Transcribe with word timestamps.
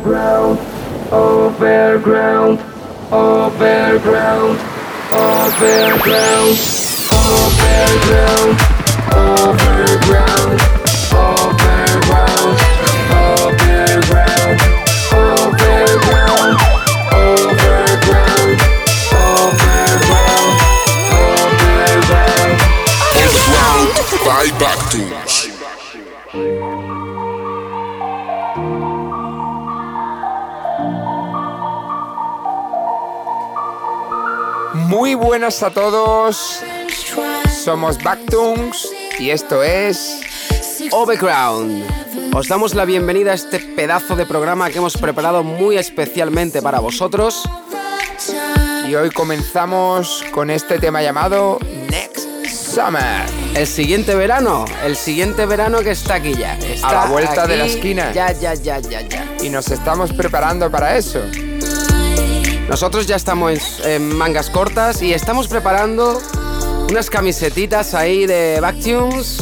overground, 0.00 0.58
overground, 1.12 2.58
overground, 3.12 4.58
overground, 5.12 6.56
overground, 7.12 8.56
overground, 9.12 10.79
Muy 35.00 35.14
buenas 35.14 35.62
a 35.62 35.70
todos, 35.70 36.60
somos 37.64 38.02
Backtoons 38.02 38.86
y 39.18 39.30
esto 39.30 39.62
es 39.62 40.20
Overground. 40.92 41.86
Os 42.34 42.48
damos 42.48 42.74
la 42.74 42.84
bienvenida 42.84 43.30
a 43.30 43.34
este 43.34 43.60
pedazo 43.60 44.14
de 44.14 44.26
programa 44.26 44.68
que 44.68 44.76
hemos 44.76 44.98
preparado 44.98 45.42
muy 45.42 45.78
especialmente 45.78 46.60
para 46.60 46.80
vosotros. 46.80 47.48
y 48.86 48.94
hoy 48.94 49.08
comenzamos 49.08 50.22
con 50.32 50.50
este 50.50 50.78
tema 50.78 51.00
llamado 51.00 51.58
Next 51.88 52.46
Summer. 52.46 53.24
El 53.54 53.66
siguiente 53.66 54.14
verano, 54.14 54.66
el 54.84 54.96
siguiente 54.96 55.46
verano 55.46 55.78
que 55.78 55.92
está 55.92 56.16
aquí 56.16 56.34
ya. 56.34 56.58
Está 56.58 56.92
la 56.92 57.06
vuelta 57.06 57.46
de 57.46 57.56
la 57.56 57.64
esquina. 57.64 58.12
Ya, 58.12 58.32
ya, 58.32 58.52
ya, 58.52 58.78
ya, 58.80 59.00
ya. 59.00 59.26
Y 59.42 59.48
nos 59.48 59.70
estamos 59.70 60.12
preparando 60.12 60.70
para 60.70 60.98
eso. 60.98 61.22
Nosotros 62.70 63.08
ya 63.08 63.16
estamos 63.16 63.80
en 63.84 64.16
mangas 64.16 64.48
cortas 64.48 65.02
y 65.02 65.12
estamos 65.12 65.48
preparando 65.48 66.22
unas 66.88 67.10
camisetitas 67.10 67.94
ahí 67.94 68.26
de 68.26 68.60
Backtunes 68.60 69.38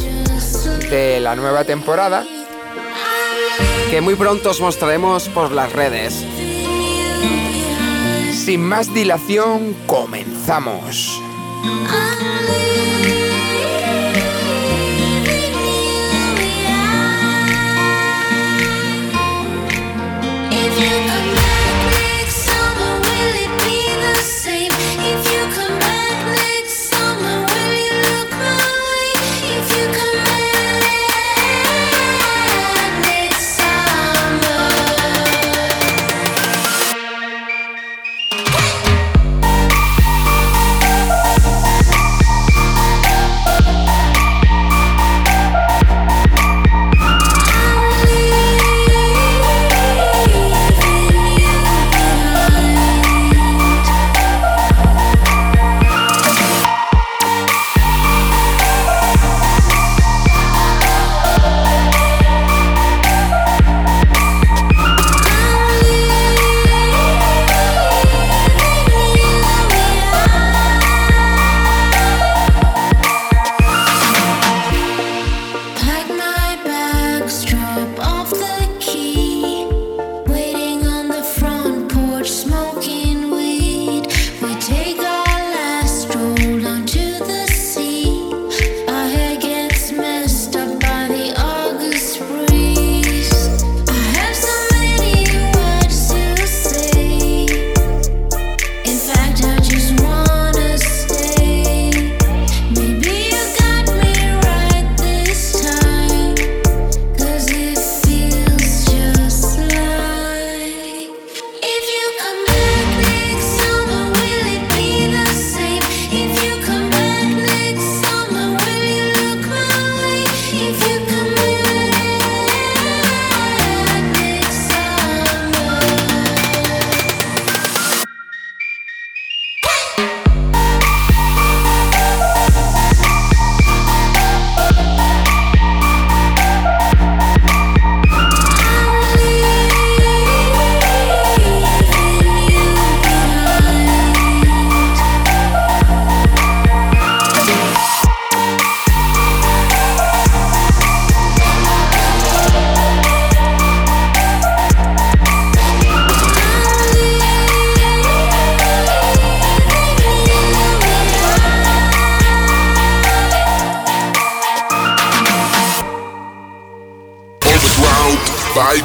De 0.89 1.19
la 1.19 1.35
nueva 1.35 1.63
temporada. 1.63 2.25
que 3.91 4.01
muy 4.01 4.15
pronto 4.15 4.49
os 4.49 4.59
mostraremos 4.59 5.29
por 5.29 5.51
las 5.51 5.71
redes. 5.71 6.25
Sin 8.33 8.61
más 8.61 8.91
dilación, 8.95 9.75
comenzamos. 9.85 11.21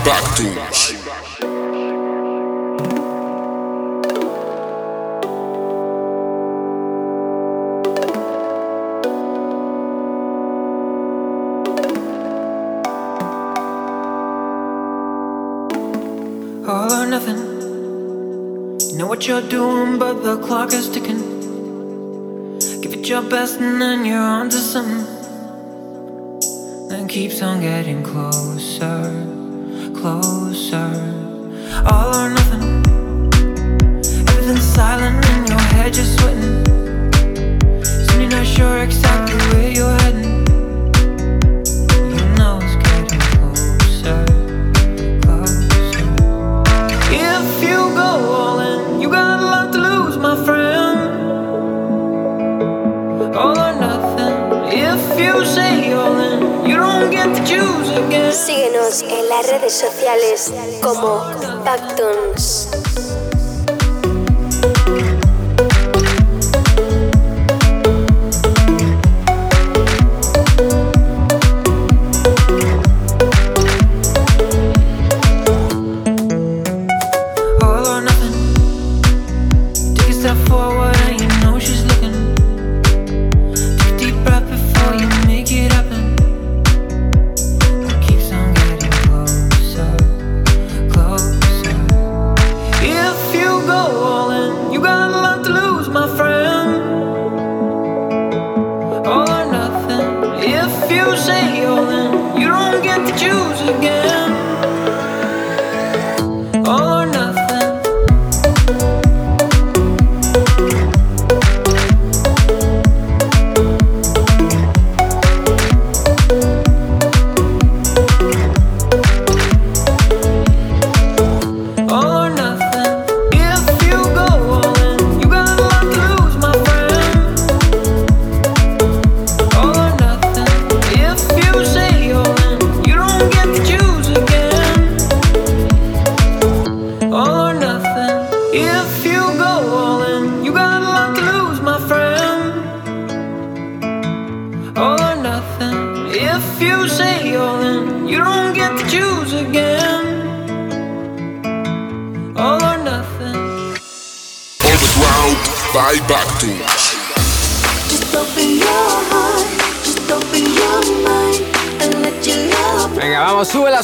Backtunes. 0.04 1.04
all 16.66 16.92
or 16.92 17.06
nothing. 17.06 17.38
You 18.90 18.96
know 18.98 19.06
what 19.06 19.26
you're 19.26 19.48
doing, 19.48 19.98
but 19.98 20.22
the 20.22 20.36
clock 20.38 20.72
is 20.72 20.88
ticking. 20.88 21.22
Give 22.82 22.92
it 22.92 23.08
your 23.08 23.22
best, 23.22 23.60
and 23.60 23.80
then 23.80 24.04
you're 24.04 24.18
on 24.18 24.50
to 24.50 24.56
something. 24.56 25.04
Then 26.88 27.08
keeps 27.08 27.42
on 27.42 27.60
getting 27.60 28.02
closer, 28.02 29.43
closer. 30.04 30.92
All 31.86 32.14
or 32.14 32.28
nothing. 32.28 32.43
las 59.36 59.50
redes 59.50 59.72
sociales 59.72 60.52
como 60.80 61.24
Pactons. 61.64 62.68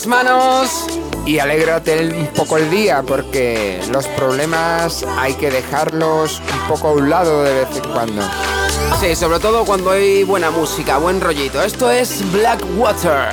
manos 0.07 0.87
y 1.27 1.39
alégrate 1.39 2.09
un 2.15 2.27
poco 2.29 2.57
el 2.57 2.71
día 2.71 3.03
porque 3.07 3.81
los 3.91 4.07
problemas 4.09 5.05
hay 5.19 5.35
que 5.35 5.51
dejarlos 5.51 6.41
un 6.41 6.69
poco 6.69 6.89
a 6.89 6.93
un 6.93 7.11
lado 7.11 7.43
de 7.43 7.65
vez 7.65 7.69
en 7.77 7.93
cuando. 7.93 8.23
Sí, 9.01 9.15
sobre 9.15 9.39
todo 9.41 9.65
cuando 9.65 9.91
hay 9.91 10.25
buena 10.25 10.51
música, 10.51 10.99
buen 10.99 11.21
rollito. 11.21 11.63
Esto 11.63 11.91
es 11.91 12.23
Blackwater. 12.33 13.29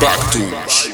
Bartos. 0.00 0.90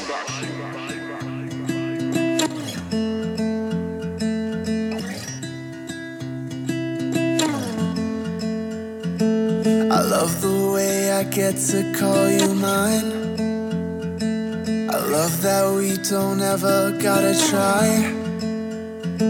I 9.89 10.01
love 10.01 10.41
the 10.41 10.71
way 10.73 11.11
I 11.11 11.23
get 11.23 11.57
to 11.69 11.91
call 11.97 12.29
you 12.29 12.53
mine. 12.53 13.11
I 14.89 14.97
love 15.15 15.41
that 15.41 15.73
we 15.75 15.97
don't 16.09 16.41
ever 16.41 16.91
gotta 17.01 17.33
try. 17.49 17.87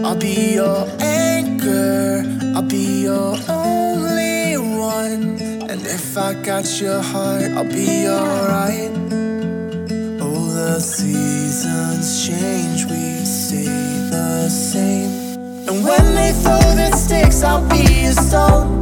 I'll 0.04 0.16
be 0.16 0.54
your 0.54 0.86
anchor, 1.00 2.24
I'll 2.54 2.62
be 2.62 3.02
your 3.04 3.36
only 3.48 4.56
one. 4.58 5.40
And 5.70 5.86
if 5.86 6.16
I 6.18 6.34
got 6.42 6.66
your 6.80 7.00
heart, 7.00 7.50
I'll 7.52 7.64
be 7.64 8.08
alright. 8.08 9.21
The 10.72 10.80
seasons 10.80 12.26
change, 12.26 12.86
we 12.86 13.26
stay 13.26 13.66
the 14.08 14.48
same. 14.48 15.68
And 15.68 15.84
when 15.84 16.14
they 16.14 16.32
throw 16.32 16.60
their 16.74 16.92
sticks, 16.92 17.42
I'll 17.42 17.68
be 17.68 18.06
a 18.06 18.12
stone. 18.12 18.81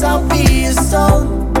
I'll 0.00 0.26
be 0.28 0.62
your 0.62 0.72
song. 0.72 1.51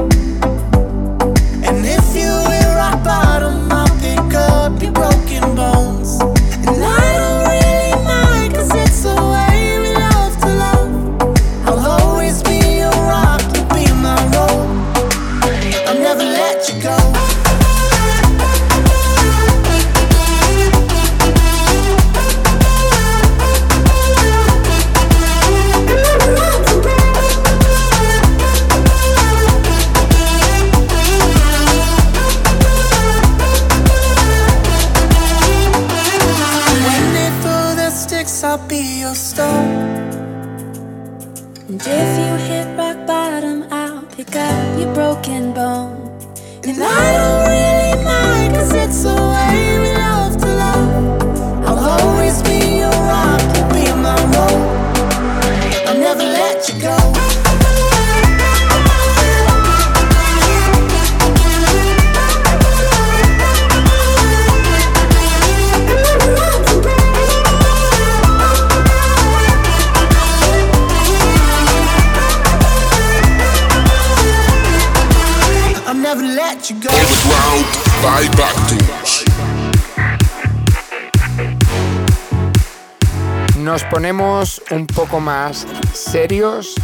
un 84.72 84.86
poco 84.86 85.20
más 85.20 85.66
serios, 85.92 86.74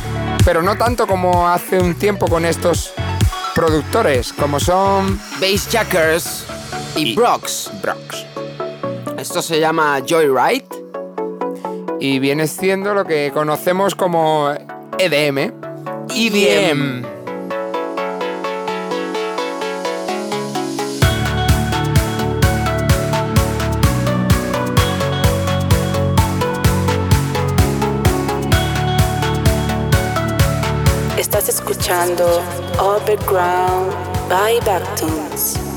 pero 0.44 0.62
no 0.62 0.76
tanto 0.76 1.06
como 1.06 1.48
hace 1.48 1.78
un 1.78 1.94
tiempo 1.94 2.26
con 2.28 2.44
estos 2.44 2.92
productores, 3.54 4.32
como 4.32 4.60
son 4.60 5.18
Bass 5.40 5.68
Jackers 5.70 6.44
y, 6.94 7.12
y 7.12 7.14
Brox. 7.16 7.70
Brox. 7.82 8.26
Esto 9.18 9.42
se 9.42 9.58
llama 9.58 10.00
Joyride 10.08 10.68
y 11.98 12.18
viene 12.18 12.46
siendo 12.46 12.94
lo 12.94 13.04
que 13.04 13.32
conocemos 13.32 13.94
como 13.94 14.52
EDM. 14.98 15.52
EDM. 16.14 17.07
escuchando 31.88 32.42
Orbit 32.78 33.24
Ground 33.26 33.94
by 34.28 34.60
Backtones. 34.60 35.67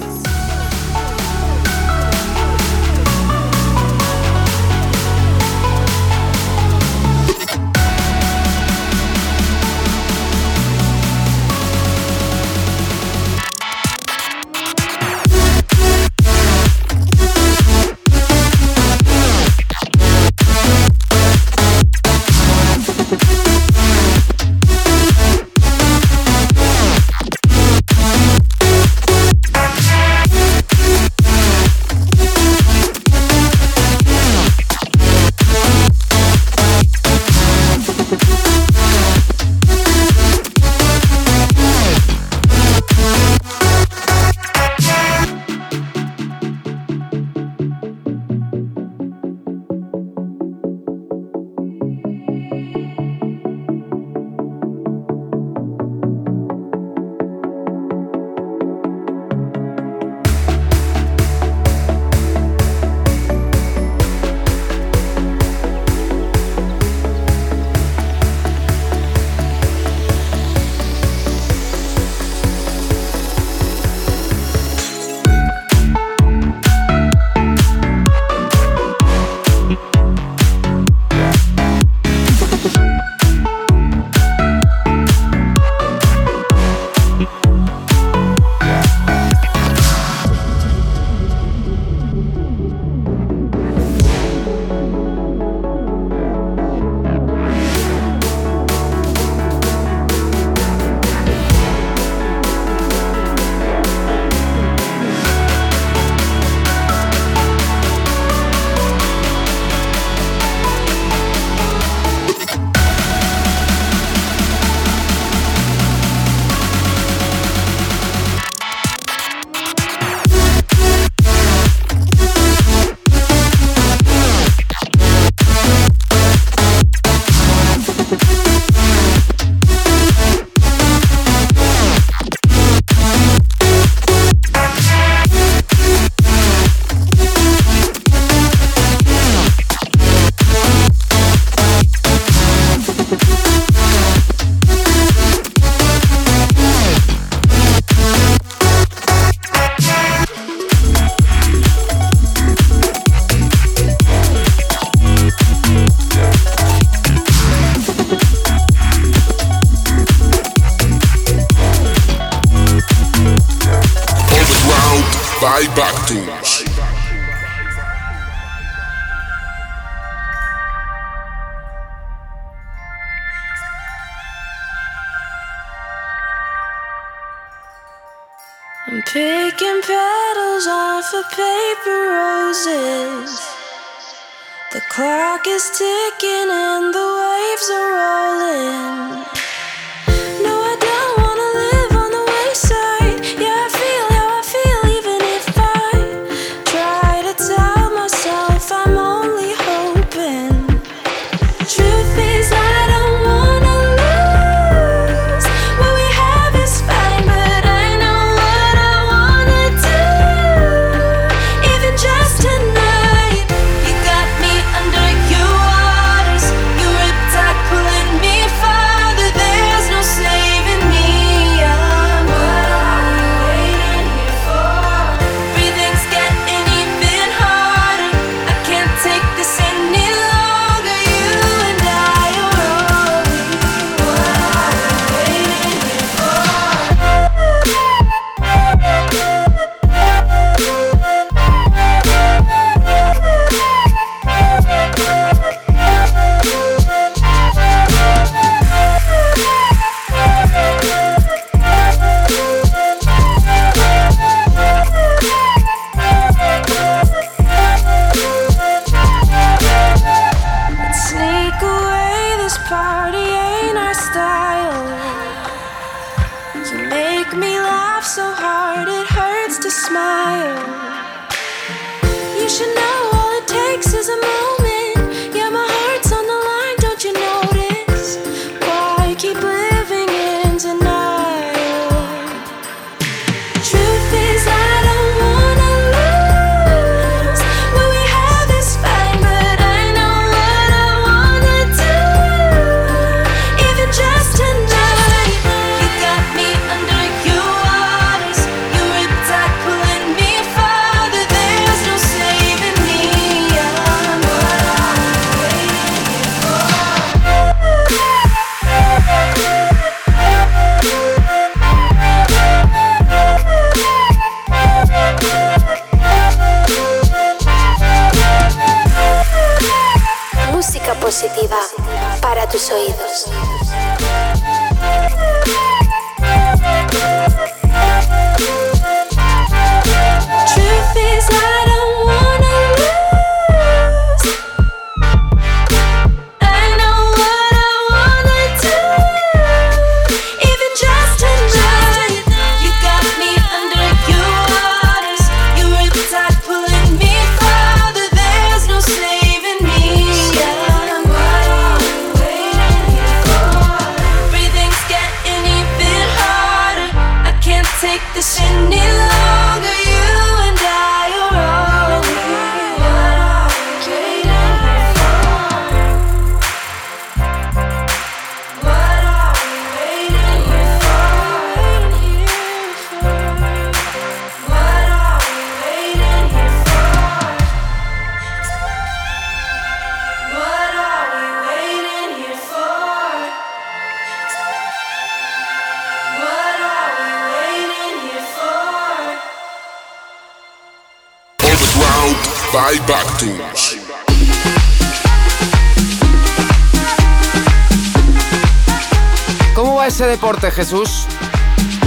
Jesús? 400.50 401.06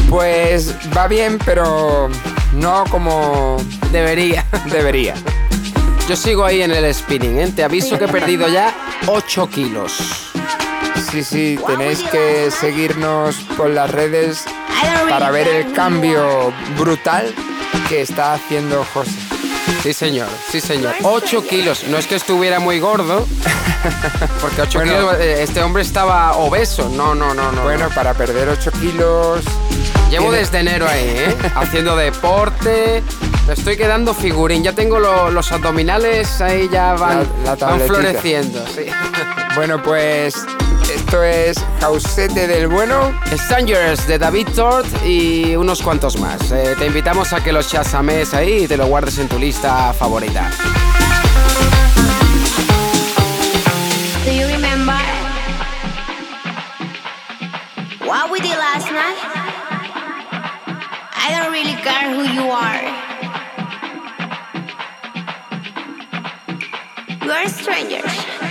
Pues 0.08 0.74
va 0.96 1.08
bien, 1.08 1.38
pero 1.44 2.08
no 2.52 2.84
como 2.90 3.56
Debería. 3.90 4.44
debería. 4.72 5.14
Yo 6.08 6.16
sigo 6.16 6.44
ahí 6.44 6.62
en 6.62 6.72
el 6.72 6.92
spinning, 6.92 7.38
¿eh? 7.38 7.52
Te 7.54 7.64
aviso 7.64 7.98
que 7.98 8.04
he 8.04 8.08
perdido 8.08 8.48
ya 8.48 8.74
8 9.06 9.48
kilos. 9.48 10.32
Sí, 11.10 11.24
sí, 11.24 11.58
tenéis 11.66 12.02
que 12.02 12.50
seguirnos 12.50 13.36
por 13.56 13.70
las 13.70 13.90
redes 13.90 14.44
para 15.08 15.30
ver 15.30 15.46
el 15.46 15.72
cambio 15.72 16.52
brutal 16.76 17.32
que 17.88 18.02
está 18.02 18.34
haciendo 18.34 18.84
José. 18.92 19.23
Sí, 19.82 19.92
señor, 19.92 20.28
sí, 20.50 20.60
señor. 20.60 20.94
8 21.02 21.46
kilos. 21.46 21.84
No 21.88 21.98
es 21.98 22.06
que 22.06 22.14
estuviera 22.14 22.58
muy 22.58 22.80
gordo, 22.80 23.26
porque 24.40 24.62
8 24.62 24.78
Bueno. 24.78 24.92
kilos, 24.92 25.14
eh, 25.20 25.42
este 25.42 25.62
hombre 25.62 25.82
estaba 25.82 26.32
obeso. 26.36 26.88
No, 26.88 27.14
no, 27.14 27.34
no, 27.34 27.52
no. 27.52 27.62
Bueno, 27.62 27.88
para 27.94 28.14
perder 28.14 28.48
8 28.48 28.70
kilos... 28.80 29.40
Llevo 30.10 30.26
tiene- 30.26 30.38
desde 30.38 30.58
enero 30.60 30.86
ahí, 30.88 31.04
¿eh? 31.06 31.36
Haciendo 31.54 31.96
deporte. 31.96 33.02
Me 33.46 33.52
estoy 33.54 33.76
quedando 33.76 34.14
figurín. 34.14 34.62
Ya 34.62 34.72
tengo 34.72 34.98
lo- 34.98 35.30
los 35.30 35.50
abdominales 35.52 36.40
ahí 36.40 36.68
ya 36.72 36.94
van, 36.94 37.26
La- 37.44 37.54
la 37.56 37.66
van 37.66 37.80
floreciendo. 37.80 38.64
Sí. 38.74 38.86
Bueno, 39.54 39.82
pues 39.82 40.46
esto 40.94 41.24
es 41.24 41.58
Jausete 41.80 42.46
del 42.46 42.68
Bueno. 42.68 43.12
Strangers 43.32 44.06
de 44.06 44.16
David 44.16 44.46
Tort 44.54 44.86
y 45.04 45.56
unos 45.56 45.82
cuantos 45.82 46.20
más. 46.20 46.52
Eh, 46.52 46.76
te 46.78 46.86
invitamos 46.86 47.32
a 47.32 47.42
que 47.42 47.52
los 47.52 47.68
chasames 47.68 48.32
ahí 48.32 48.64
y 48.64 48.68
te 48.68 48.76
lo 48.76 48.86
guardes 48.86 49.18
en 49.18 49.28
tu 49.28 49.36
lista 49.36 49.92
favorita. 49.92 50.50
Do 54.24 54.32
you 54.32 54.46
remember 54.46 54.94
what 58.06 58.30
we 58.30 58.40
did 58.40 58.56
last 58.56 58.86
night? 58.92 59.18
I 61.16 61.36
don't 61.36 61.52
really 61.52 61.74
care 61.82 62.14
who 62.14 62.22
you 62.22 62.52
are. 62.52 62.82
You 67.24 67.32
are 67.32 67.48
strangers. 67.48 68.43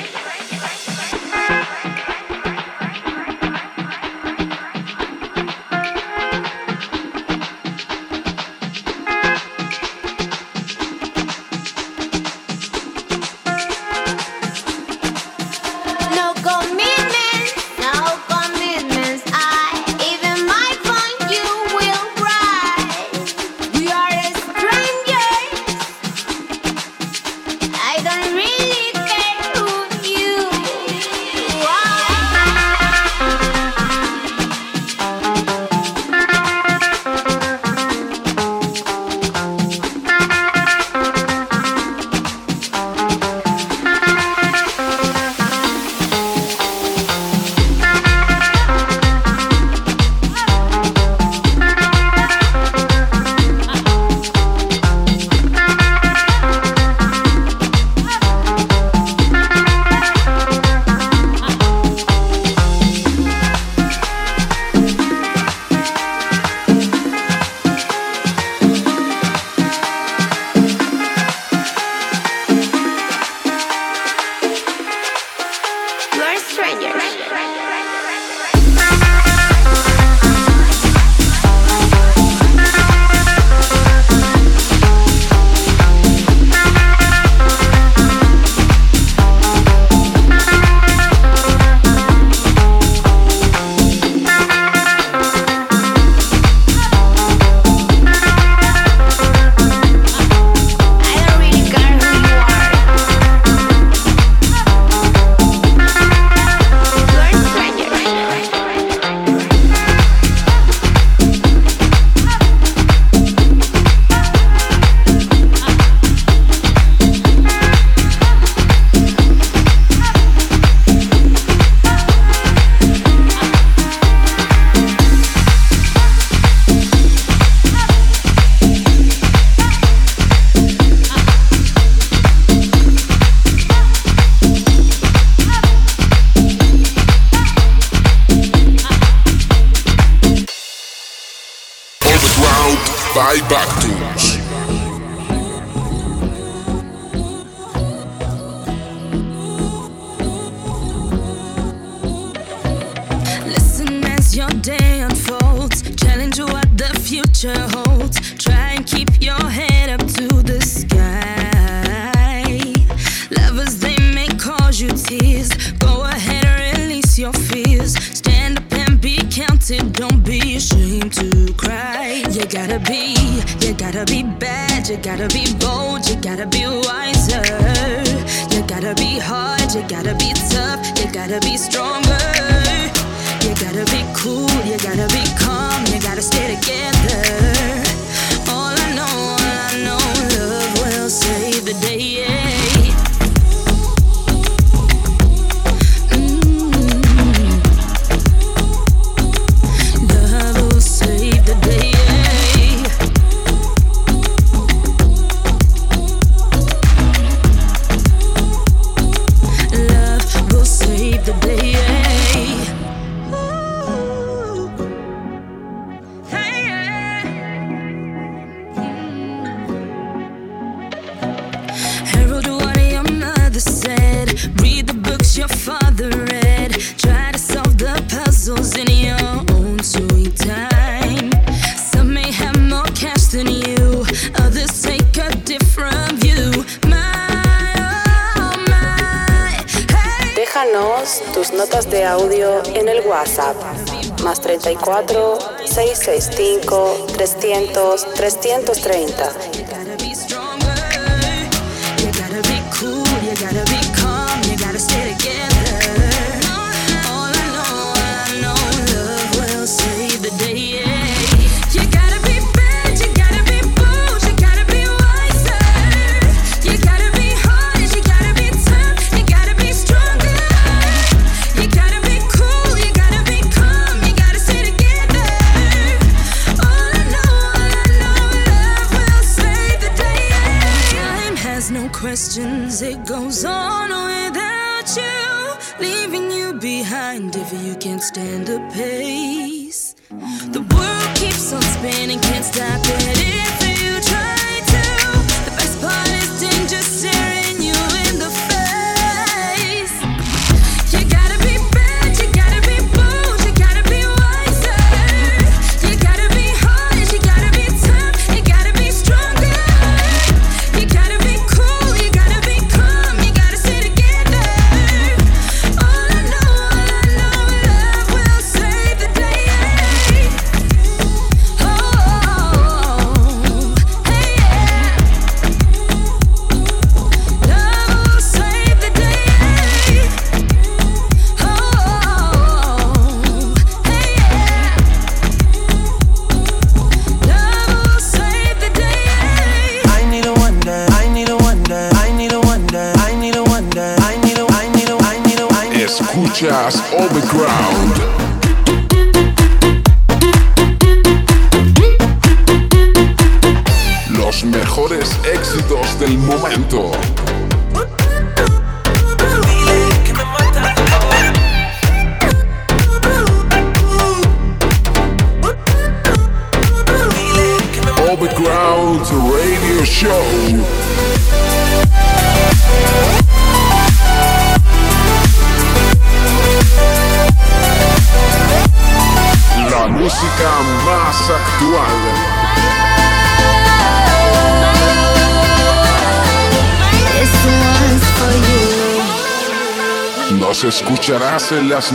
330. 248.23 249.42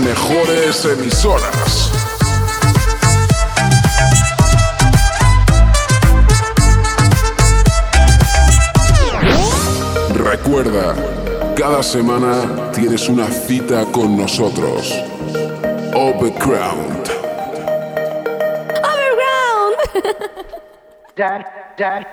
Mejores 0.04 0.84
emisoras. 0.84 1.90
Recuerda, 10.14 10.94
cada 11.56 11.82
semana 11.82 12.70
tienes 12.72 13.08
una 13.08 13.26
cita 13.26 13.84
con 13.92 14.16
nosotros. 14.16 14.94
Overground. 15.94 17.08
Dad, 21.16 21.44
dad, 21.76 22.06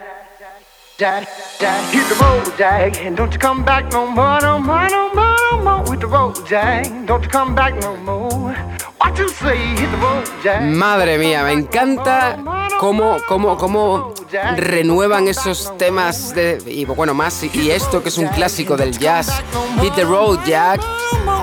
dad, 0.97 1.27
dad, 1.59 1.93
hit 1.93 2.07
the 2.09 2.15
road, 2.23 2.57
Jack, 2.57 2.97
and 3.05 3.15
don't 3.15 3.31
you 3.33 3.39
come 3.39 3.63
back 3.63 3.91
no 3.91 4.05
more, 4.07 4.39
no 4.41 4.59
more, 4.59 4.87
no 4.89 5.13
more, 5.13 5.35
no 5.51 5.57
more. 5.63 5.83
With 5.89 5.99
the 6.01 6.07
road, 6.07 6.35
Jack, 6.47 6.85
don't 7.05 7.23
you 7.23 7.29
come 7.29 7.55
back 7.55 7.73
no 7.81 7.95
more. 7.97 8.53
What 8.99 9.17
you 9.17 9.29
say, 9.29 9.57
hit 9.75 9.89
the 9.91 9.97
road, 9.97 10.25
Jack. 10.43 10.61
Madre 10.63 11.17
mía, 11.17 11.43
me 11.43 11.51
encanta 11.53 12.37
cómo, 12.79 13.17
cómo, 13.27 13.57
cómo 13.57 14.13
renuevan 14.57 15.27
esos 15.27 15.77
temas 15.77 16.33
de. 16.33 16.61
Y 16.65 16.85
bueno, 16.85 17.13
más. 17.13 17.43
Y, 17.43 17.69
esto 17.71 18.01
que 18.01 18.09
es 18.09 18.17
un 18.17 18.27
clásico 18.27 18.75
del 18.77 18.97
jazz, 18.97 19.41
Hit 19.81 19.93
the 19.95 20.03
Road 20.03 20.39
Jack. 20.45 20.81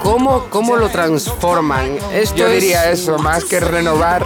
¿Cómo, 0.03 0.45
cómo 0.51 0.77
lo 0.77 0.89
transforman? 0.89 1.97
Esto 2.13 2.37
Yo 2.37 2.47
es- 2.49 2.61
diría 2.61 2.91
eso, 2.91 3.19
más 3.19 3.45
que 3.45 3.61
renovar 3.61 4.25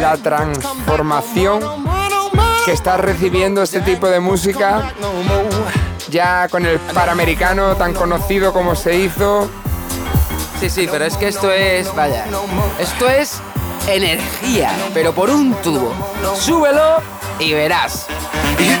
la 0.00 0.16
transformación 0.18 1.60
que 2.64 2.72
está 2.72 2.96
recibiendo 2.96 3.62
este 3.62 3.80
tipo 3.80 4.08
de 4.08 4.20
música, 4.20 4.92
ya 6.08 6.48
con 6.48 6.64
el 6.64 6.78
Panamericano 6.78 7.76
tan 7.76 7.92
conocido 7.92 8.52
como 8.52 8.74
se 8.74 8.96
hizo. 8.96 9.50
Sí, 10.60 10.70
sí, 10.70 10.88
pero 10.90 11.04
es 11.04 11.16
que 11.16 11.28
esto 11.28 11.50
es. 11.50 11.94
Vaya. 11.94 12.24
Esto 12.78 13.08
es 13.08 13.40
energía, 13.86 14.72
pero 14.94 15.12
por 15.12 15.30
un 15.30 15.54
tubo. 15.56 15.92
Súbelo 16.38 17.02
y 17.38 17.52
verás. 17.52 18.06
Hit 18.58 18.80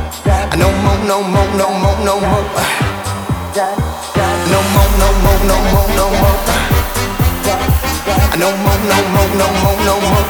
No 0.25 0.67
more, 0.83 0.97
no 1.07 1.21
more, 1.23 1.47
no 1.57 1.67
more, 1.81 1.97
no 2.05 2.19
more. 2.19 2.45
No 4.51 4.59
more, 4.73 4.91
no 4.99 5.07
more, 5.23 5.39
no 5.49 5.55
more, 5.71 5.89
no 5.97 6.05
more. 6.21 6.37
No 8.37 8.49
more, 8.63 8.79
no 8.89 8.97
more, 9.13 9.31
no 9.39 9.47
more, 9.61 9.77
no 9.87 9.95
more. 10.09 10.25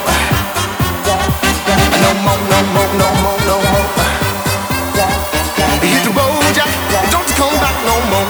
No 2.01 2.09
more, 2.23 2.41
no 2.51 2.59
more, 2.73 2.91
no 3.01 3.07
more, 3.21 3.39
no 3.47 3.55
more. 3.71 3.87
Hit 5.81 6.03
the 6.03 6.11
road. 6.15 6.39
Don't 7.11 7.29
come 7.35 7.55
back 7.59 7.77
no 7.85 7.95
more, 8.11 8.27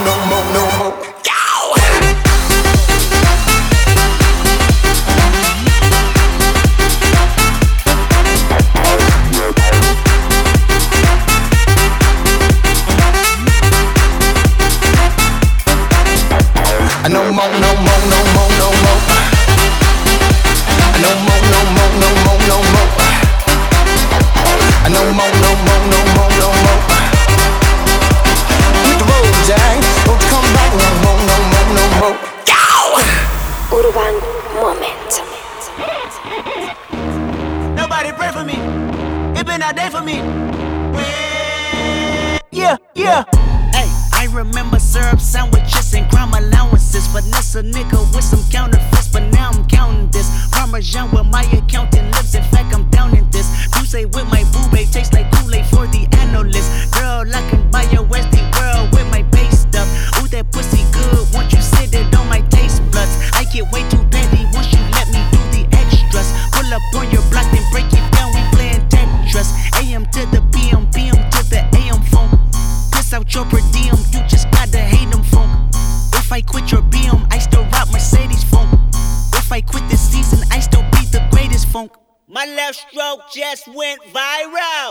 just 83.33 83.67
went 83.67 84.01
viral. 84.13 84.90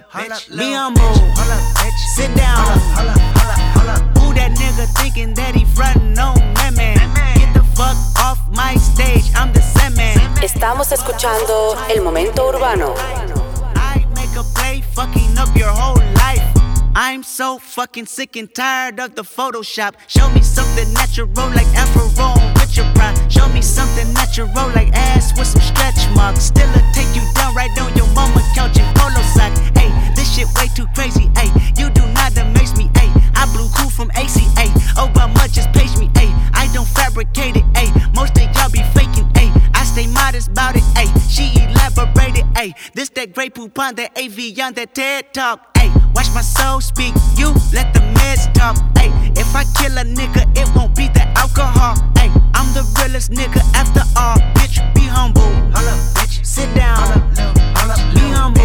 Down. 0.00 0.58
Be 0.58 0.72
humble. 0.72 1.14
Sit 2.14 2.34
down. 2.36 2.78
Who 4.18 4.34
that 4.34 4.52
nigga 4.56 4.86
thinking 5.00 5.34
that 5.34 5.54
he 5.54 5.64
frontin' 5.64 6.18
on 6.18 6.36
that 6.54 6.74
man? 6.74 6.96
Get 7.36 7.54
the 7.54 7.64
fuck 7.76 7.96
off 8.18 8.40
my 8.50 8.76
stage. 8.76 9.30
I'm 9.34 9.52
the 9.52 9.60
Sandman. 9.60 10.18
Estamos 10.42 10.92
escuchando 10.92 11.76
El 11.88 12.02
Momento 12.02 12.50
Urbano. 12.50 12.94
I 13.76 14.04
make 14.14 14.34
a 14.36 14.44
play, 14.54 14.82
fucking 14.94 15.38
up 15.38 15.54
your 15.56 15.70
whole 15.70 15.96
life. 16.14 16.42
I'm 16.96 17.24
so 17.24 17.58
fucking 17.58 18.06
sick 18.06 18.36
and 18.36 18.52
tired 18.54 19.00
of 19.00 19.16
the 19.16 19.22
Photoshop. 19.22 19.94
Show 20.06 20.30
me 20.30 20.42
something 20.42 20.92
natural 20.94 21.28
like 21.50 21.66
Afro 21.74 22.06
with 22.54 22.76
your 22.76 22.86
pride. 22.94 23.16
Show 23.30 23.48
me 23.48 23.62
something 23.62 24.12
natural 24.12 24.48
like 24.74 24.92
ass 24.94 25.36
with 25.36 25.48
some 25.48 25.62
stretch 25.62 26.08
marks. 26.14 26.44
Still 26.44 26.70
a 26.70 26.92
take 26.92 27.14
you 27.16 27.22
down 27.34 27.54
right 27.54 27.70
on 27.80 27.94
your 27.96 28.06
mama 28.14 28.40
couch 28.54 28.78
in 28.78 28.86
polo 28.94 29.22
socks. 29.34 29.73
Shit 30.34 30.52
way 30.56 30.66
too 30.74 30.88
crazy. 30.96 31.30
Hey, 31.36 31.46
you 31.78 31.90
do 31.90 32.04
not 32.08 32.36
amaze 32.36 32.76
me. 32.76 32.90
Hey, 32.96 33.08
I 33.36 33.46
blew 33.54 33.68
cool 33.68 33.88
from 33.88 34.10
AC. 34.16 34.40
ACA. 34.58 34.66
Obama 34.98 35.46
just 35.52 35.70
page 35.72 35.96
me. 35.96 36.10
Hey, 36.18 36.34
I 36.52 36.68
don't 36.74 36.88
fabricate 36.88 37.54
it. 37.54 37.64
Hey, 37.76 37.92
most 38.16 38.36
of 38.38 38.42
y'all 38.56 38.68
be 38.68 38.82
faking. 38.98 39.30
Hey, 39.36 39.52
I 39.74 39.84
stay 39.84 40.08
modest 40.08 40.48
about 40.48 40.74
it. 40.74 40.82
Hey, 40.98 41.06
she 41.28 41.54
elaborated. 41.62 42.44
Hey, 42.56 42.74
this 42.94 43.10
that 43.10 43.32
Grey 43.32 43.48
Poupon, 43.48 43.94
that 43.94 44.10
AV 44.18 44.58
on 44.58 44.72
that 44.74 44.92
TED 44.92 45.32
talk. 45.32 45.78
Hey, 45.78 45.92
watch 46.16 46.26
my 46.34 46.42
soul 46.42 46.80
speak. 46.80 47.14
You 47.36 47.54
let 47.72 47.94
the 47.94 48.00
meds 48.18 48.52
talk. 48.54 48.74
Hey, 48.98 49.12
if 49.40 49.54
I 49.54 49.62
kill 49.78 49.96
a 49.98 50.02
nigga, 50.02 50.50
it 50.58 50.66
won't 50.74 50.96
be 50.96 51.06
the 51.14 51.22
alcohol. 51.38 51.94
Hey, 52.18 52.32
I'm 52.54 52.66
the 52.74 52.82
realest 52.98 53.30
nigga 53.30 53.62
after 53.76 54.02
all. 54.18 54.38
Bitch, 54.58 54.82
be 54.96 55.02
humble. 55.02 55.42
Hold 55.42 55.86
up, 55.86 56.00
bitch. 56.18 56.44
Sit 56.44 56.74
down. 56.74 56.98
Hold 56.98 57.90
up. 57.92 58.14
Be 58.14 58.20
humble. 58.34 58.64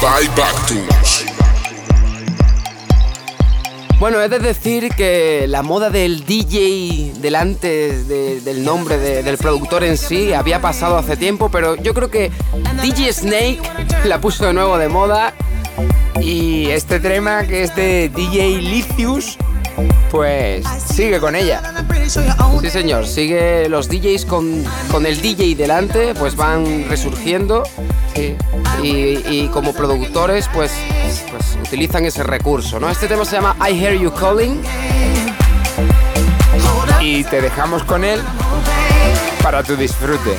By 0.00 0.26
Bactus. 0.36 1.24
Bueno, 3.98 4.20
he 4.22 4.28
de 4.28 4.38
decir 4.38 4.90
que 4.90 5.46
la 5.48 5.62
moda 5.62 5.90
del 5.90 6.24
DJ 6.24 7.14
delante 7.20 7.68
de- 8.04 8.40
del 8.40 8.64
nombre 8.64 8.96
de- 8.96 9.22
del 9.24 9.36
productor 9.38 9.82
en 9.82 9.98
sí 9.98 10.32
había 10.32 10.60
pasado 10.60 10.96
hace 10.98 11.16
tiempo, 11.16 11.50
pero 11.50 11.74
yo 11.74 11.94
creo 11.94 12.08
que 12.10 12.30
DJ 12.82 13.12
Snake 13.12 13.60
la 14.04 14.20
puso 14.20 14.46
de 14.46 14.52
nuevo 14.52 14.78
de 14.78 14.88
moda. 14.88 15.34
Y 16.20 16.66
este 16.70 17.00
tema 17.00 17.44
que 17.44 17.62
es 17.64 17.74
de 17.74 18.08
DJ 18.14 18.60
Licious, 18.60 19.36
pues 20.10 20.64
sigue 20.92 21.20
con 21.20 21.36
ella. 21.36 21.62
Sí, 22.60 22.70
señor, 22.70 23.06
sigue 23.06 23.68
los 23.68 23.88
DJs 23.88 24.24
con, 24.24 24.64
con 24.90 25.06
el 25.06 25.20
DJ 25.20 25.54
delante, 25.54 26.14
pues 26.14 26.36
van 26.36 26.86
resurgiendo. 26.88 27.62
sí. 28.14 28.36
Y, 28.82 29.22
y 29.28 29.50
como 29.52 29.72
productores, 29.72 30.48
pues, 30.54 30.72
pues 31.30 31.58
utilizan 31.66 32.04
ese 32.04 32.22
recurso, 32.22 32.78
¿no? 32.78 32.88
Este 32.88 33.08
tema 33.08 33.24
se 33.24 33.36
llama 33.36 33.56
I 33.68 33.72
Hear 33.82 33.94
You 33.94 34.12
Calling. 34.12 34.62
Y 37.00 37.24
te 37.24 37.40
dejamos 37.40 37.82
con 37.84 38.04
él 38.04 38.20
para 39.42 39.62
tu 39.62 39.76
disfrute. 39.76 40.36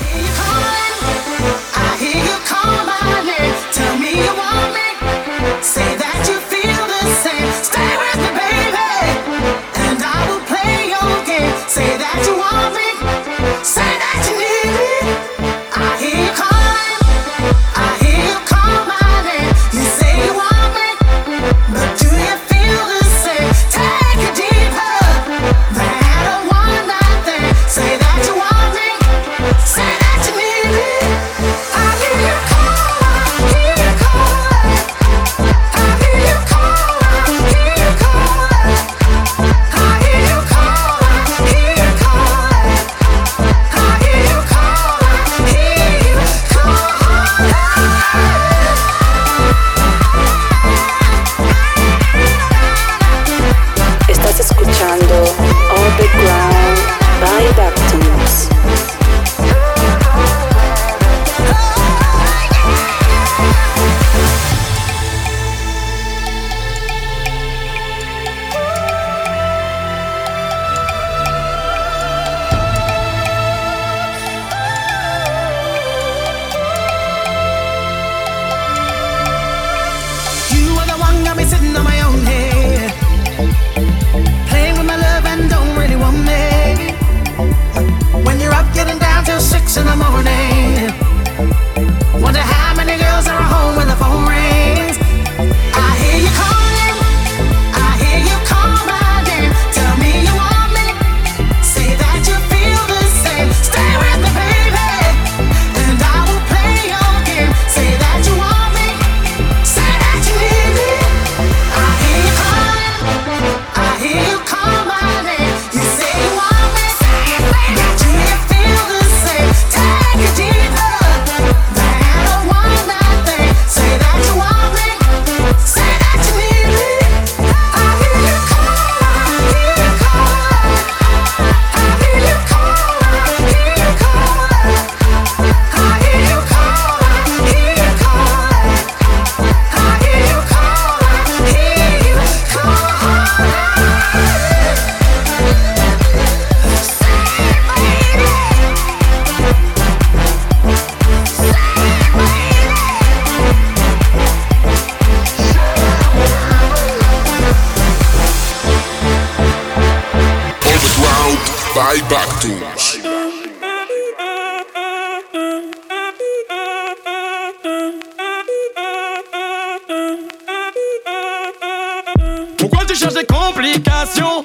Pourquoi 172.57 172.86
tu 172.86 172.95
cherches 172.95 173.14
des 173.14 173.26
complications 173.26 174.41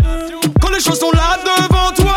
quand 0.61 0.71
les 0.71 0.81
choses 0.81 0.99
sont 0.99 1.11
là 1.13 1.39
devant 1.43 1.91
toi, 1.93 2.17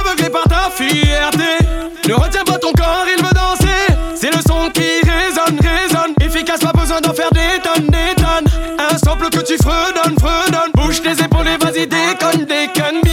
aveuglé 0.00 0.28
par 0.28 0.44
ta 0.44 0.68
fierté? 0.70 1.64
Ne 2.06 2.12
retiens 2.12 2.44
pas 2.44 2.58
ton 2.58 2.72
corps, 2.72 3.06
il 3.16 3.24
veut 3.24 3.32
danser. 3.32 3.86
C'est 4.14 4.30
le 4.30 4.42
son 4.46 4.68
qui 4.68 5.00
résonne, 5.00 5.58
résonne. 5.60 6.14
Efficace, 6.20 6.60
pas 6.60 6.72
besoin 6.72 7.00
d'en 7.00 7.14
faire 7.14 7.30
des 7.32 7.58
tonnes, 7.62 7.86
des 7.86 8.14
tonnes. 8.16 8.50
Un 8.78 8.98
sample 8.98 9.30
que 9.30 9.40
tu 9.40 9.56
fredonnes, 9.56 10.18
fredonnes. 10.18 10.72
Bouge 10.74 11.00
tes 11.00 11.24
épaules 11.24 11.48
et 11.48 11.56
vas-y, 11.56 11.86
déconne, 11.86 12.44
déconne. 12.44 13.07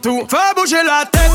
tout. 0.00 0.26
Fais 0.28 0.54
bouger 0.56 0.82
la 0.84 1.04
tête. 1.06 1.29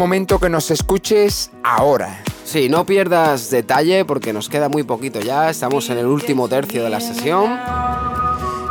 momento 0.00 0.38
que 0.38 0.48
nos 0.48 0.70
escuches 0.70 1.50
ahora. 1.62 2.24
Sí, 2.44 2.70
no 2.70 2.86
pierdas 2.86 3.50
detalle 3.50 4.06
porque 4.06 4.32
nos 4.32 4.48
queda 4.48 4.70
muy 4.70 4.82
poquito 4.82 5.20
ya, 5.20 5.50
estamos 5.50 5.90
en 5.90 5.98
el 5.98 6.06
último 6.06 6.48
tercio 6.48 6.82
de 6.82 6.88
la 6.88 7.00
sesión. 7.00 7.60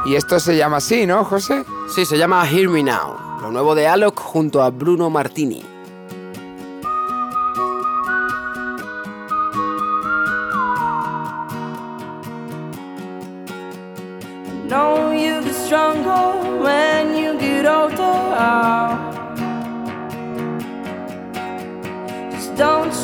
Y 0.08 0.16
esto 0.16 0.40
se 0.40 0.58
llama 0.58 0.78
así, 0.78 1.06
¿no, 1.06 1.24
José? 1.24 1.64
Sí, 1.94 2.04
se 2.04 2.18
llama 2.18 2.50
Hear 2.50 2.68
Me 2.70 2.82
Now, 2.82 3.42
lo 3.42 3.52
nuevo 3.52 3.76
de 3.76 3.88
Alok 3.88 4.20
junto 4.20 4.64
a 4.64 4.72
Bruno 4.72 5.12
Martini. 5.12 5.64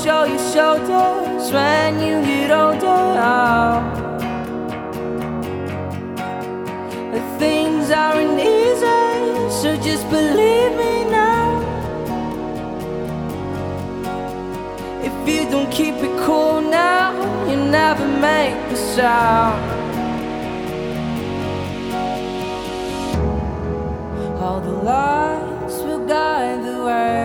show 0.06 0.26
your 0.26 0.46
shoulders 0.54 1.52
when 1.52 2.00
you 2.00 2.22
get 2.24 2.52
older. 2.52 2.86
Oh. 2.86 3.82
Things 7.40 7.90
aren't 7.90 8.40
easy, 8.40 9.02
so 9.60 9.76
just 9.88 10.08
believe 10.12 10.74
me 10.82 10.94
now. 11.10 11.48
If 15.10 15.16
you 15.28 15.50
don't 15.50 15.72
keep 15.72 15.96
it 15.96 16.16
cool 16.24 16.62
now, 16.62 17.12
you 17.50 17.58
never 17.58 18.08
make 18.08 18.58
the 18.70 18.78
sound. 18.96 19.60
All 24.40 24.62
the 24.62 24.78
lights 24.92 25.78
will 25.80 26.06
guide 26.06 26.64
the 26.64 26.84
way 26.86 27.25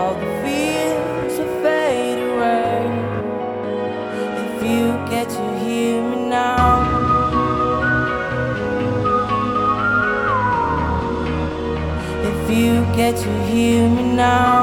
all 0.00 0.14
the 0.14 0.32
fears 0.42 1.38
will 1.38 1.62
fade 1.62 2.20
away. 2.30 2.80
If 4.44 4.62
you 4.70 4.84
get 5.12 5.28
to 5.28 5.44
hear 5.58 6.02
me 6.10 6.16
now. 6.38 6.70
If 12.30 12.40
you 12.58 12.72
get 12.96 13.14
to 13.24 13.32
hear 13.50 13.88
me 13.96 14.04
now. 14.24 14.56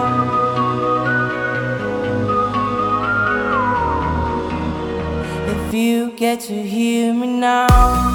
If 5.54 5.74
you 5.74 6.12
get 6.24 6.40
to 6.50 6.56
hear 6.64 7.14
me 7.14 7.28
now. 7.28 8.07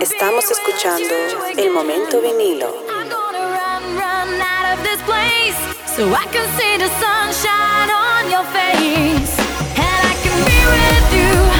Estamos 0.00 0.50
escuchando 0.50 1.14
El 1.56 1.70
Momento 1.70 2.20
Vinilo. 2.20 2.74
So 5.96 6.12
I 6.12 6.26
can 6.26 6.44
see 6.58 6.76
the 6.76 6.88
sunshine 6.98 7.88
on 7.88 8.28
your 8.28 8.42
face, 8.52 9.38
and 9.76 10.00
I 10.10 10.14
can 10.24 10.36
be 10.44 10.58
with 10.66 11.14
you. 11.14 11.53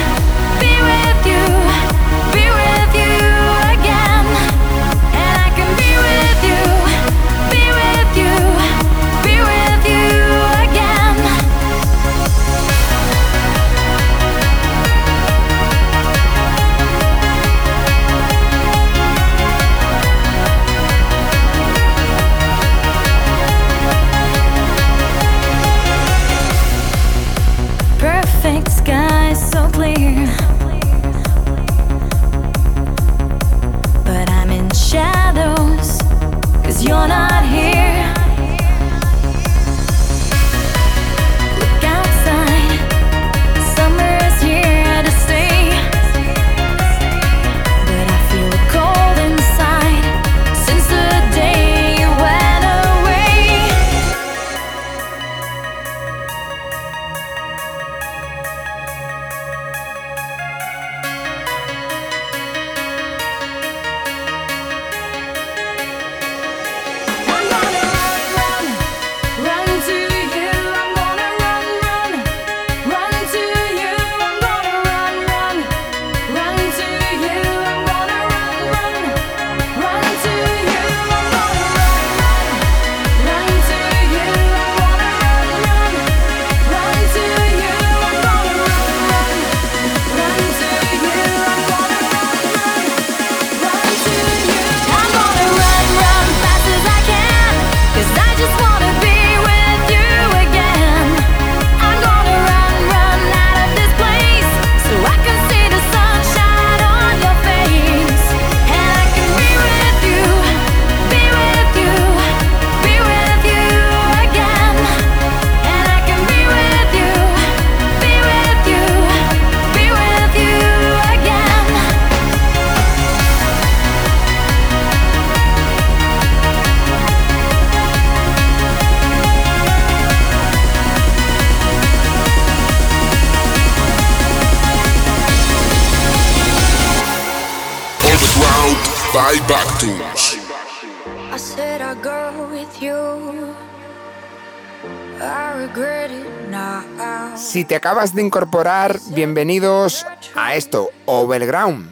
acabas 147.85 148.15
de 148.15 148.23
incorporar, 148.23 148.99
bienvenidos 149.09 150.07
a 150.33 150.55
esto, 150.55 150.89
Overground. 151.05 151.87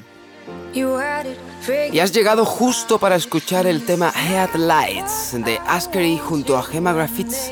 Y 0.74 2.00
has 2.00 2.12
llegado 2.12 2.46
justo 2.46 2.98
para 2.98 3.16
escuchar 3.16 3.68
el 3.68 3.86
tema 3.86 4.12
Headlights 4.12 5.34
de 5.46 5.60
Askery 5.68 6.18
junto 6.18 6.58
a 6.58 6.64
Gemma 6.64 6.94
Graffits. 6.94 7.52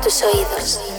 tus 0.00 0.22
oídos. 0.22 0.97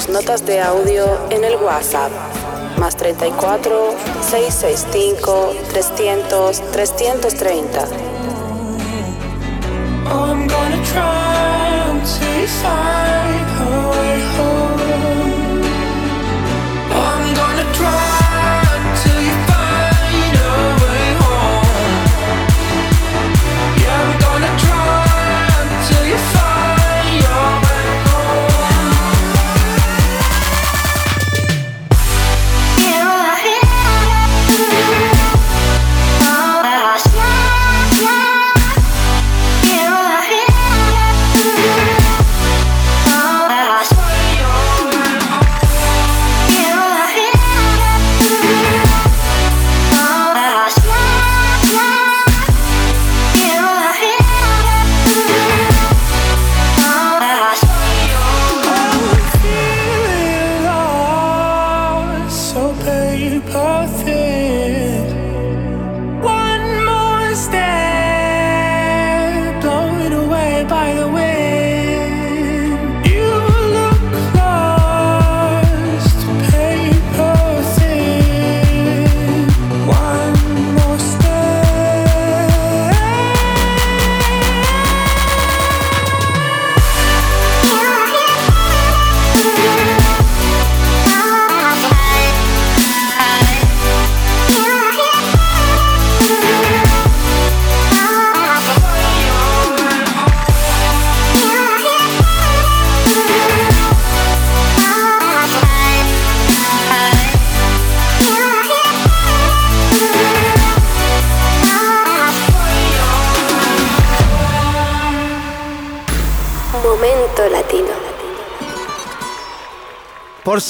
tus 0.00 0.08
notas 0.08 0.46
de 0.46 0.62
audio 0.62 1.04
en 1.28 1.44
el 1.44 1.56
WhatsApp 1.56 2.10
más 2.78 2.96
34 2.96 3.94
665 4.22 5.52
300 5.72 6.62
330. 6.72 7.88
I'm 10.06 10.46
gonna 10.46 10.82
try 10.84 11.30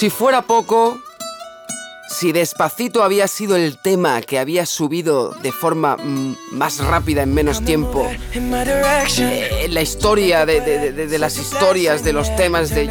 si 0.00 0.08
fuera 0.08 0.40
poco, 0.40 0.98
si 2.20 2.32
Despacito 2.32 3.02
había 3.02 3.26
sido 3.28 3.56
el 3.56 3.78
tema 3.78 4.20
que 4.20 4.38
había 4.38 4.66
subido 4.66 5.30
de 5.42 5.52
forma 5.52 5.96
mm, 5.96 6.34
más 6.52 6.76
rápida 6.84 7.22
en 7.22 7.32
menos 7.32 7.64
tiempo 7.64 8.06
eh, 8.10 9.64
en 9.64 9.72
la 9.74 9.80
historia 9.80 10.44
de, 10.44 10.60
de- 10.60 10.92
de- 10.92 11.06
de 11.06 11.18
las 11.18 11.38
historias 11.38 12.04
de 12.04 12.12
los 12.12 12.34
temas 12.36 12.68
de, 12.74 12.86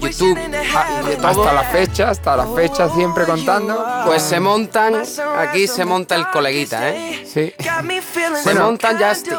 YouTube 0.00 0.36
ah, 0.74 1.00
y 1.04 1.06
de 1.10 1.16
todo, 1.16 1.28
Hasta 1.28 1.52
la 1.52 1.62
fecha, 1.62 2.10
hasta 2.10 2.36
la 2.36 2.46
fecha 2.48 2.88
siempre 2.92 3.24
contando. 3.24 3.84
pues 4.04 4.22
se 4.22 4.40
montan, 4.40 5.02
aquí 5.38 5.68
se 5.68 5.84
monta 5.84 6.16
el 6.16 6.26
coleguita, 6.32 6.90
¿eh? 6.90 7.24
Sí. 7.24 7.52
Se 7.56 8.42
Bueno, 8.44 8.64
montan 8.64 8.98
Justin. 8.98 9.34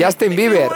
Justin 0.00 0.34
Bieber. 0.36 0.70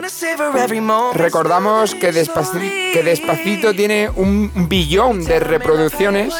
Recordamos 1.15 1.95
que 1.95 2.13
Despacito, 2.13 2.61
que 2.93 3.03
Despacito 3.03 3.75
tiene 3.75 4.09
un 4.15 4.69
billón 4.69 5.25
de 5.25 5.41
reproducciones 5.41 6.33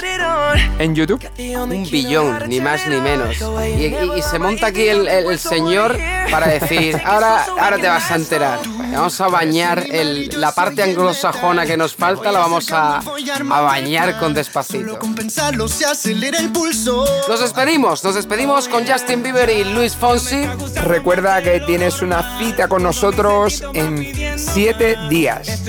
en 0.79 0.95
YouTube. 0.95 1.21
Un 1.65 1.91
billón, 1.91 2.39
ni 2.49 2.61
más 2.61 2.87
ni 2.87 3.01
menos. 3.01 3.37
Y, 3.67 3.85
y- 3.87 4.13
y 4.19 4.23
se 4.23 4.39
monta 4.39 4.69
aquí 4.69 4.89
el, 4.89 5.07
el- 5.09 5.27
el 5.31 5.39
señor 5.39 5.99
para 6.31 6.47
decir, 6.49 7.01
ahora, 7.05 7.45
ahora 7.61 7.77
te 7.79 7.89
vas 7.89 8.11
a 8.11 8.17
enterar. 8.17 8.59
Vamos 8.93 9.21
a 9.21 9.29
bañar 9.29 9.85
el- 9.91 10.41
la 10.41 10.53
parte 10.53 10.83
anglosajona 10.83 11.67
que 11.67 11.77
nos 11.77 11.95
falta, 11.95 12.33
la 12.33 12.39
vamos 12.41 12.73
a, 12.73 12.99
a 12.99 13.61
bañar 13.61 14.19
con 14.19 14.33
despacito. 14.35 14.99
Nos 17.29 17.41
despedimos, 17.41 18.03
nos 18.05 18.15
despedimos 18.15 18.69
con 18.69 18.87
Justin 18.87 19.23
Bieber 19.23 19.51
y 19.51 19.65
Luis 19.65 19.95
Fonsi. 19.95 20.47
Recuerda 20.85 21.43
que 21.43 21.61
tienes 21.61 22.01
una 22.03 22.39
cita 22.39 22.69
con 22.69 22.83
nosotros 22.83 23.63
en 23.75 24.39
siete 24.39 24.97
días. 25.11 25.63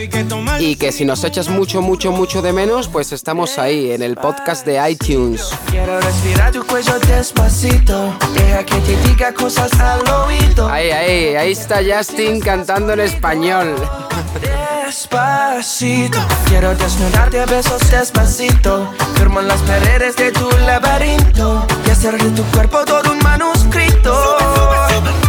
Y 0.60 0.76
que 0.76 0.92
si 0.92 1.04
nos 1.06 1.24
echas 1.24 1.50
mucho, 1.50 1.82
mucho, 1.82 2.12
mucho 2.12 2.42
de 2.42 2.54
menos, 2.54 2.88
pues 2.88 3.12
estamos 3.12 3.58
ahí 3.58 3.92
en 3.92 4.02
el 4.04 4.16
podcast 4.16 4.66
de 4.66 4.90
iTunes. 4.90 5.50
Quiero 5.78 6.02
respirar 6.02 6.52
tu 6.52 6.66
cuello 6.66 6.98
despacito. 6.98 8.12
Deja 8.34 8.64
que 8.66 8.76
te 8.78 8.98
diga 9.08 9.32
cosas 9.32 9.72
al 9.80 10.02
oído. 10.10 10.68
Ahí, 10.68 10.90
ahí, 10.90 11.36
ahí 11.36 11.52
está 11.52 11.82
Justin 11.88 12.40
cantando 12.40 12.94
en 12.94 13.02
español. 13.02 13.76
Despacito. 14.42 16.18
Quiero 16.48 16.74
desnudarte 16.74 17.42
a 17.42 17.46
besos 17.46 17.92
despacito. 17.92 18.92
Firmo 19.18 19.40
en 19.40 19.50
las 19.50 19.62
paredes 19.62 20.16
de 20.16 20.32
tu 20.32 20.50
laberinto. 20.66 21.68
Y 21.86 21.92
hacer 21.92 22.18
de 22.24 22.32
tu 22.32 22.44
cuerpo 22.46 22.84
todo 22.84 23.12
un 23.12 23.20
manuscrito. 23.20 24.38
Quiero 24.88 25.27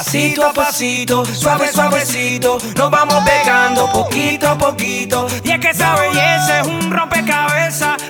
Pasito 0.00 0.46
a 0.46 0.52
pasito, 0.54 1.26
suave, 1.26 1.70
suavecito. 1.70 2.56
Nos 2.74 2.90
vamos 2.90 3.22
pegando 3.22 3.86
poquito 3.92 4.48
a 4.48 4.56
poquito. 4.56 5.26
Y 5.44 5.50
es 5.50 5.60
que 5.60 5.68
esa 5.68 5.94
belleza 5.94 6.60
es 6.60 6.66
un 6.66 6.90
rompecabezas, 6.90 8.09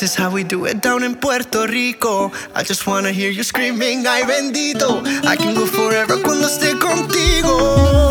This 0.00 0.10
is 0.10 0.14
how 0.16 0.28
we 0.28 0.42
do 0.42 0.64
it 0.64 0.80
down 0.82 1.04
in 1.04 1.14
Puerto 1.14 1.66
Rico. 1.68 2.32
I 2.52 2.64
just 2.64 2.84
wanna 2.84 3.12
hear 3.12 3.30
you 3.30 3.44
screaming, 3.44 4.04
ay 4.08 4.22
bendito. 4.24 5.04
I 5.24 5.36
can 5.36 5.54
go 5.54 5.66
forever 5.66 6.16
cuando 6.20 6.48
esté 6.48 6.76
contigo. 6.80 8.10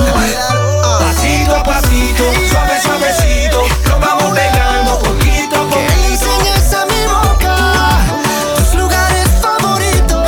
Pasito 0.99 1.53
a 1.55 1.63
pasito, 1.63 2.23
suave, 2.49 2.79
suavecito. 2.83 3.67
Nos 3.89 3.99
vamos 3.99 4.31
pegando 4.33 4.99
poquito 4.99 5.55
a 5.59 5.69
Que 5.69 5.81
le 5.81 5.87
poquito. 5.91 6.13
enseñes 6.13 6.73
a 6.73 6.85
mi 6.85 7.03
boca 7.05 7.55
tus 8.55 8.73
lugares 8.79 9.27
favoritos. 9.41 10.23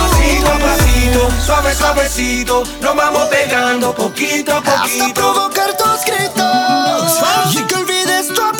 Pasito 0.00 0.48
a 0.48 0.58
pasito, 0.64 1.20
suave, 1.44 1.74
suavecito. 1.74 2.62
Nos 2.80 2.96
vamos 2.96 3.24
pegando 3.28 3.94
poquito 3.94 4.52
a 4.54 4.58
Hasta 4.58 4.82
poquito. 4.82 5.12
provocar 5.14 5.76
tus 5.76 6.00
gritos 6.06 7.54
y 7.54 7.62
que 7.66 7.74
olvides 7.74 8.28
tu 8.28 8.40
apellido. 8.40 8.59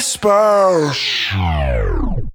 y 0.00 0.92